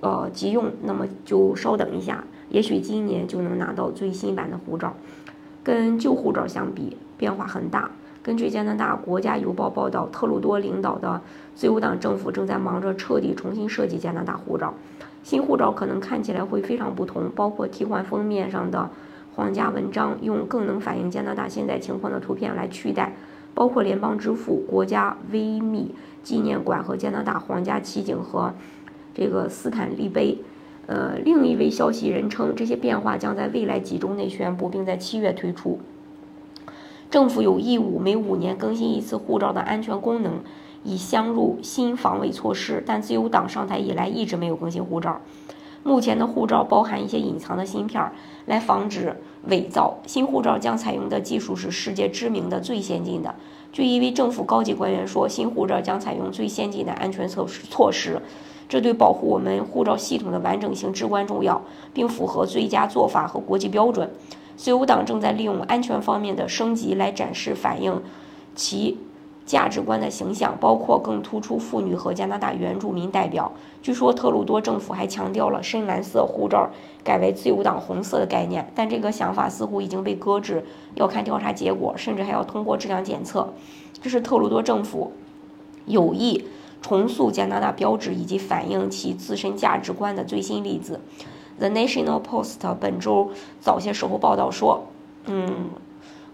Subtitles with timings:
[0.00, 4.94] 呃，急用，那么就稍等一下，也许今年就能拿到最新版的护照。
[5.64, 7.90] 跟旧护照相比，变化很大。
[8.22, 11.20] 根据加拿大国家邮报报道，特鲁多领导的
[11.54, 14.72] 自由党政府正在忙着彻底重新设计加拿大护照。
[15.24, 18.88] 新护照可能看起来会非常不同，包括替换封面上的
[19.34, 23.16] 皇家文章，用更能反映加拿大现在情况的图片来取代，
[23.52, 28.54] 包括联邦之父、国家威密纪念馆和加拿大皇家骑警和。
[29.18, 30.38] 这个斯坦利杯，
[30.86, 35.80] 呃，另一位消息人称，这些变化将在未来几周内宣布，并在七月推出。
[37.10, 40.34] 政府有义务每五年更新一次护照的安全功能，
[40.84, 42.80] 以镶入新防伪措施。
[42.86, 45.20] 但自由党上台以来一直没有更新护照。
[45.82, 48.12] 目前的护照包含一些隐藏的芯片，
[48.46, 49.16] 来防止
[49.48, 49.98] 伪造。
[50.06, 53.34] 新护照将采用的技术是世界知名的、最先进的。
[53.72, 58.20] 据一位政府高级官员说，新护照将采用最先进的安全措施措施。
[58.68, 61.62] 这对保护我们护照系统的完整性至关重要，
[61.94, 64.10] 并符合最佳做法和国际标准。
[64.56, 68.02] 自由党正在利用安全方面的升级来展示反映
[68.54, 68.98] 其
[69.48, 73.50] 价值观的形象，包括更突出妇女和加拿大原住民代表。
[73.80, 76.68] 据说特鲁多政府还强调了深蓝色护照
[77.02, 83.48] 改为自由党红色的概念，但这个想法似乎已经被搁置，要看调查结果，甚至还要通过质量检测。
[84.02, 85.12] 这是特鲁多政府
[85.86, 86.44] 有意。
[86.80, 91.00] 重塑加拿大标志以及反映其自身价值观的最新例子。
[91.58, 94.84] The National Post 本周早些时候报道说，
[95.26, 95.70] 嗯，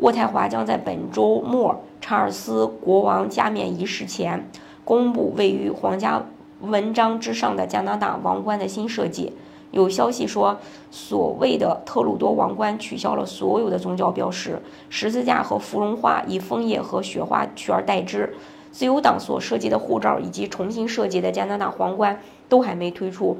[0.00, 4.50] 渥太华将在本周末查尔斯国王加冕仪式前
[4.84, 6.20] 公布位于皇家
[6.60, 9.32] 文章之上的加拿大王冠的新设计。
[9.70, 10.58] 有消息说，
[10.90, 18.34] 所谓的特鲁多王冠取消了所有的宗教标识，十字架和芙蓉花以枫叶和雪花取而代之。
[18.72, 23.36] 自由党所设计的护照以及重新设计的加拿大皇冠都还没推出，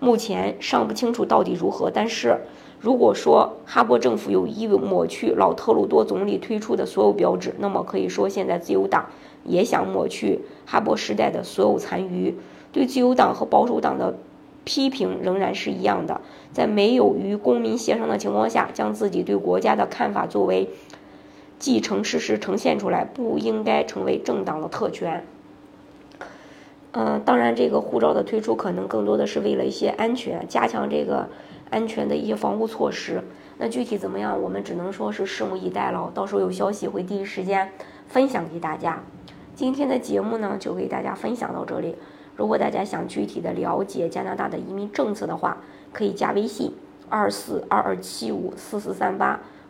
[0.00, 1.90] 目前尚不清楚到底如何。
[1.90, 2.40] 但是，
[2.80, 9.06] 如果说哈勃政府有意抹去老特鲁多总理推出的所有标志，那么可以说现在自由党
[9.44, 12.34] 也想抹去哈勃时代的所有残余。
[12.72, 14.18] 对自由党和保守党的
[14.64, 16.20] 批评仍然是一样的，
[16.52, 20.68] 在没有与公民协商的情况下，将自己对国家的看法作为。
[21.58, 25.24] 继承事实呈现出来，不应该成为政党的特权。
[26.98, 31.28] 嗯，当然，这个护照的推出可能更多的是为了一些安全，加强这个
[31.68, 33.22] 安全的一些防护措施。
[33.58, 36.10] 那具体怎么样，我们只能说是拭目以待了。
[36.14, 37.70] 到时候有消息会第一时间
[38.08, 38.98] 分享给大家。
[39.54, 41.96] 今天的节目呢，就给大家分享到这里。
[42.34, 45.58] 如果大家想具体的了解加拿大的移民政策的话，
[45.92, 46.72] 可以加微信
[47.10, 49.38] 二四二二七五四四三八。